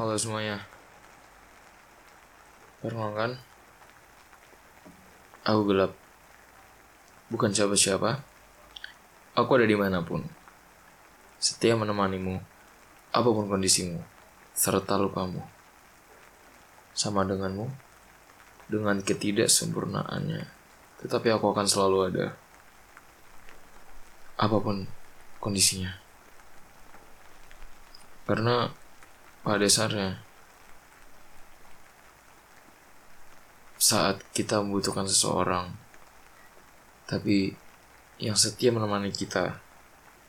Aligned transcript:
Halo 0.00 0.16
semuanya. 0.16 0.56
Perkenalkan, 2.80 3.36
aku 5.44 5.60
gelap. 5.68 5.92
Bukan 7.28 7.52
siapa-siapa. 7.52 8.24
Aku 9.36 9.50
ada 9.60 9.68
di 9.68 9.76
mana 9.76 10.00
pun. 10.00 10.24
Setia 11.36 11.76
menemanimu, 11.76 12.40
apa 13.12 13.28
pun 13.28 13.44
kondisimu, 13.44 14.00
serta 14.56 14.96
lupamu. 14.96 15.44
Sama 16.96 17.28
denganmu, 17.28 17.68
dengan 18.72 19.04
ketidaksempurnaannya. 19.04 20.48
Tetapi 21.04 21.28
aku 21.28 21.52
akan 21.52 21.68
selalu 21.68 21.98
ada. 22.08 22.26
Apa 24.40 24.64
pun 24.64 24.88
kondisinya. 25.44 25.92
Karena 28.24 28.79
pada 29.40 29.64
dasarnya. 29.64 30.20
Saat 33.80 34.20
kita 34.36 34.60
membutuhkan 34.60 35.08
seseorang 35.08 35.72
tapi 37.08 37.56
yang 38.20 38.36
setia 38.38 38.70
menemani 38.70 39.10
kita 39.10 39.58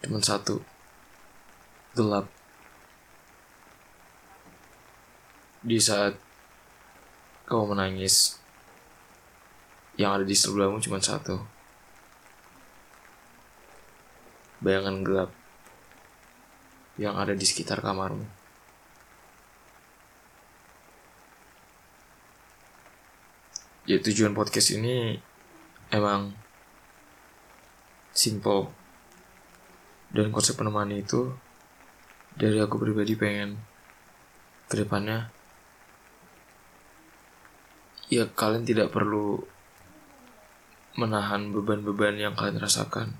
cuma 0.00 0.22
satu 0.22 0.62
gelap. 1.92 2.30
Di 5.62 5.78
saat 5.78 6.16
kau 7.44 7.66
menangis 7.66 8.38
yang 9.98 10.16
ada 10.16 10.24
di 10.24 10.32
sebelahmu 10.32 10.78
cuma 10.80 11.02
satu. 11.02 11.42
Bayangan 14.62 15.02
gelap 15.02 15.30
yang 16.96 17.18
ada 17.18 17.34
di 17.34 17.42
sekitar 17.42 17.82
kamarmu 17.82 18.41
ya 23.82 23.98
tujuan 23.98 24.34
podcast 24.34 24.78
ini 24.78 25.18
emang 25.90 26.30
simple. 28.14 28.70
Dan 30.12 30.28
konsep 30.28 30.60
penemani 30.60 31.00
itu 31.00 31.32
dari 32.36 32.60
aku 32.60 32.76
pribadi 32.76 33.16
pengen 33.16 33.56
ke 34.68 34.76
depannya 34.76 35.32
ya 38.12 38.28
kalian 38.28 38.64
tidak 38.68 38.92
perlu 38.92 39.40
menahan 41.00 41.48
beban-beban 41.48 42.20
yang 42.20 42.36
kalian 42.36 42.60
rasakan. 42.60 43.16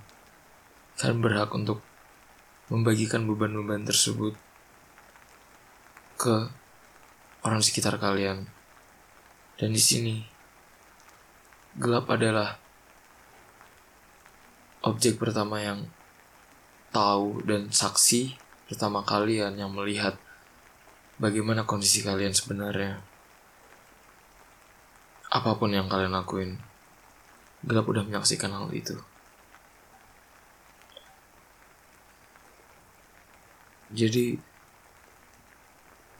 Kalian 1.00 1.24
berhak 1.24 1.48
untuk 1.56 1.80
membagikan 2.68 3.24
beban-beban 3.24 3.88
tersebut 3.88 4.36
ke 6.20 6.52
orang 7.40 7.64
sekitar 7.64 7.96
kalian. 7.96 8.44
Dan 9.56 9.72
di 9.72 9.80
sini 9.80 10.31
gelap 11.72 12.04
adalah 12.12 12.60
objek 14.84 15.16
pertama 15.16 15.56
yang 15.62 15.88
tahu 16.92 17.40
dan 17.48 17.72
saksi 17.72 18.36
pertama 18.68 19.00
kalian 19.00 19.56
yang 19.56 19.72
melihat 19.72 20.20
bagaimana 21.16 21.64
kondisi 21.64 22.04
kalian 22.04 22.36
sebenarnya. 22.36 23.00
Apa 25.32 25.56
pun 25.56 25.72
yang 25.72 25.88
kalian 25.88 26.12
lakuin, 26.12 26.60
gelap 27.64 27.88
udah 27.88 28.04
menyaksikan 28.04 28.52
hal 28.52 28.68
itu. 28.68 29.00
Jadi, 33.92 34.40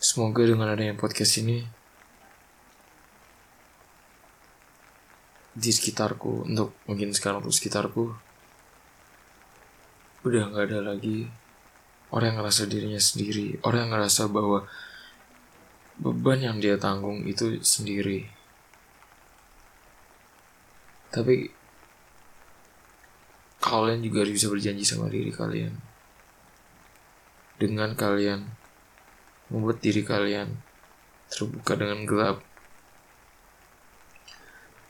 semoga 0.00 0.44
dengan 0.44 0.72
adanya 0.72 0.96
podcast 0.96 1.40
ini, 1.40 1.64
di 5.52 5.70
sekitarku 5.70 6.48
untuk 6.48 6.72
mungkin 6.88 7.12
sekarang 7.12 7.44
untuk 7.44 7.52
sekitarku 7.52 8.12
udah 10.22 10.42
nggak 10.48 10.64
ada 10.70 10.80
lagi 10.94 11.28
orang 12.14 12.32
yang 12.32 12.38
ngerasa 12.40 12.62
dirinya 12.70 13.02
sendiri 13.02 13.60
orang 13.66 13.88
yang 13.88 13.92
ngerasa 13.98 14.32
bahwa 14.32 14.64
beban 16.02 16.40
yang 16.40 16.56
dia 16.58 16.74
tanggung 16.80 17.22
itu 17.28 17.62
sendiri. 17.62 18.26
Tapi 21.12 21.46
kalian 23.62 24.00
juga 24.00 24.24
bisa 24.26 24.48
berjanji 24.48 24.82
sama 24.82 25.12
diri 25.12 25.30
kalian. 25.30 25.74
Dengan 27.60 27.94
kalian 27.94 28.42
membuat 29.52 29.78
diri 29.78 30.02
kalian 30.02 30.50
terbuka 31.30 31.78
dengan 31.78 32.02
gelap 32.08 32.42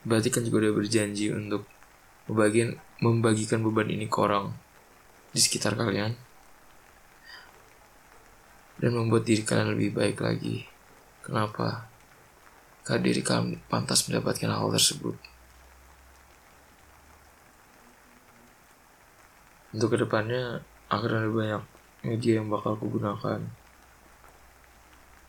berarti 0.03 0.29
kan 0.35 0.43
juga 0.43 0.67
udah 0.67 0.75
berjanji 0.75 1.31
untuk 1.31 1.67
membagikan 2.27 2.79
membagikan 3.03 3.63
beban 3.63 3.91
ini 3.91 4.07
ke 4.07 4.19
orang 4.19 4.55
di 5.35 5.41
sekitar 5.43 5.75
kalian 5.75 6.15
dan 8.83 8.91
membuat 8.99 9.23
diri 9.23 9.47
kalian 9.47 9.79
lebih 9.79 9.95
baik 9.95 10.19
lagi. 10.23 10.67
Kenapa? 11.23 11.87
Karena 12.83 13.03
diri 13.07 13.23
kalian 13.23 13.63
pantas 13.71 14.11
mendapatkan 14.11 14.51
hal 14.51 14.75
tersebut. 14.75 15.15
Untuk 19.73 19.95
ke 19.95 20.03
depannya 20.03 20.61
akan 20.91 21.11
ada 21.15 21.31
banyak 21.31 21.63
media 22.03 22.43
yang 22.43 22.51
bakal 22.51 22.75
aku 22.75 22.99
gunakan. 22.99 23.41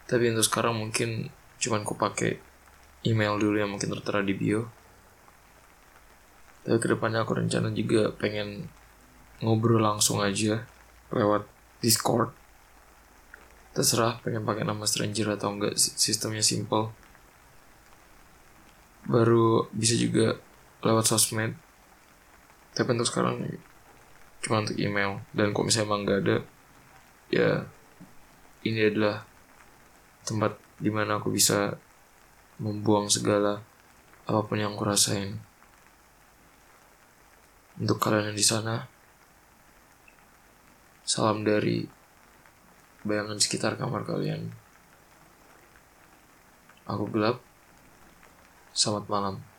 Tapi 0.09 0.23
untuk 0.33 0.45
sekarang 0.49 0.75
mungkin 0.81 1.29
cuman 1.61 1.85
aku 1.85 1.95
pakai 1.95 2.41
email 3.03 3.35
dulu 3.35 3.55
yang 3.59 3.71
mungkin 3.71 3.91
tertera 3.91 4.23
di 4.23 4.33
bio. 4.35 4.67
Tapi 6.63 6.79
ke 6.79 6.87
depannya 6.87 7.27
aku 7.27 7.35
rencana 7.35 7.71
juga 7.75 8.15
pengen 8.15 8.71
ngobrol 9.43 9.83
langsung 9.83 10.23
aja 10.23 10.63
lewat 11.11 11.43
Discord. 11.83 12.31
Terserah 13.75 14.23
pengen 14.23 14.47
pakai 14.47 14.63
nama 14.63 14.87
stranger 14.87 15.35
atau 15.35 15.51
enggak, 15.51 15.75
sistemnya 15.75 16.39
simple. 16.39 16.95
Baru 19.03 19.67
bisa 19.75 19.99
juga 19.99 20.39
lewat 20.79 21.03
sosmed. 21.03 21.59
Tapi 22.71 22.89
untuk 22.95 23.11
sekarang 23.11 23.43
cuma 24.39 24.63
untuk 24.63 24.79
email. 24.79 25.19
Dan 25.35 25.51
kok 25.51 25.67
misalnya 25.67 25.87
emang 25.91 26.01
nggak 26.07 26.19
ada, 26.23 26.37
ya 27.27 27.49
ini 28.63 28.79
adalah 28.87 29.27
tempat 30.23 30.55
di 30.79 30.87
mana 30.87 31.19
aku 31.19 31.27
bisa 31.31 31.75
membuang 32.63 33.11
segala 33.11 33.59
apa 34.23 34.39
pun 34.47 34.55
yang 34.55 34.79
aku 34.79 34.87
rasain. 34.87 35.35
Untuk 37.75 37.99
kalian 37.99 38.31
yang 38.31 38.37
di 38.39 38.45
sana, 38.45 38.87
salam 41.03 41.43
dari 41.43 41.83
bayangan 43.03 43.35
sekitar 43.35 43.75
kamar 43.75 44.07
kalian. 44.07 44.47
Aku 46.87 47.11
gelap. 47.11 47.43
Selamat 48.71 49.05
malam. 49.11 49.52